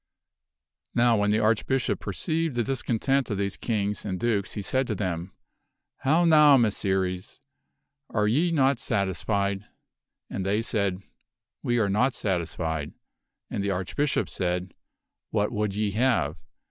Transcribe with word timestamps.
Now 0.95 1.15
when 1.17 1.29
the 1.29 1.37
Archbishop 1.37 1.99
perceived 1.99 2.55
the 2.55 2.63
discontent 2.63 3.29
of 3.29 3.37
these 3.37 3.55
kings 3.55 4.03
and 4.03 4.19
dukes, 4.19 4.53
he 4.53 4.63
said 4.63 4.87
to 4.87 4.95
them," 4.95 5.31
How 5.97 6.25
now, 6.25 6.57
Messires! 6.57 7.39
Are 8.09 8.27
ye 8.27 8.49
not 8.51 8.79
satisfied?" 8.79 9.63
And 10.31 10.43
they 10.43 10.63
said," 10.63 11.03
We 11.61 11.77
are 11.77 11.87
not 11.87 12.15
satisfied." 12.15 12.93
And 13.51 13.63
the 13.63 13.69
Archbishop 13.69 14.27
said," 14.27 14.73
What 15.29 15.51
would 15.51 15.75
ye 15.75 15.91
have?" 15.91 16.35